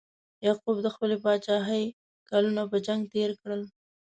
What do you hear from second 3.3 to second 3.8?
کړل.